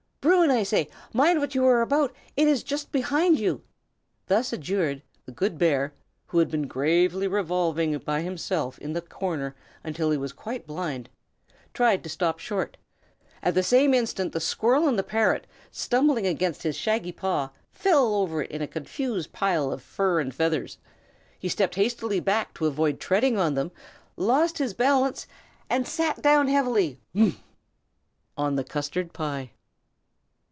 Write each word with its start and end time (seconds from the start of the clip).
Bruin, 0.21 0.51
I 0.51 0.61
say! 0.61 0.87
mind 1.13 1.39
what 1.39 1.55
you 1.55 1.65
are 1.65 1.81
about. 1.81 2.13
It 2.37 2.47
is 2.47 2.61
just 2.61 2.91
behind 2.91 3.39
you." 3.39 3.63
Thus 4.27 4.53
adjured, 4.53 5.01
the 5.25 5.31
good 5.31 5.57
bear, 5.57 5.93
who 6.27 6.37
had 6.37 6.51
been 6.51 6.67
gravely 6.67 7.27
revolving 7.27 7.97
by 7.99 8.21
himself 8.21 8.77
in 8.77 8.93
the 8.93 9.01
corner 9.01 9.55
until 9.83 10.11
he 10.11 10.19
was 10.19 10.31
quite 10.31 10.67
blind, 10.67 11.09
tried 11.73 12.03
to 12.03 12.09
stop 12.09 12.37
short; 12.37 12.77
at 13.41 13.55
the 13.55 13.63
same 13.63 13.95
instant 13.95 14.31
the 14.31 14.39
squirrel 14.39 14.87
and 14.87 14.99
the 14.99 15.03
parrot, 15.03 15.47
stumbling 15.71 16.27
against 16.27 16.61
his 16.61 16.75
shaggy 16.75 17.11
paw, 17.11 17.49
fell 17.71 18.13
over 18.13 18.43
it 18.43 18.51
in 18.51 18.61
a 18.61 18.67
confused 18.67 19.31
heap 19.35 19.41
of 19.49 19.81
feathers 19.81 20.21
and 20.21 20.35
fur. 20.35 20.65
He 21.39 21.49
stepped 21.49 21.75
hastily 21.75 22.19
back 22.19 22.53
to 22.55 22.67
avoid 22.67 22.99
treading 22.99 23.39
on 23.39 23.55
them, 23.55 23.71
lost 24.15 24.59
his 24.59 24.75
balance, 24.75 25.25
and 25.67 25.87
sat 25.87 26.21
down 26.21 26.47
heavily 26.47 26.99
on 28.37 28.55
the 28.55 28.63
custard 28.63 29.13
pie! 29.13 29.53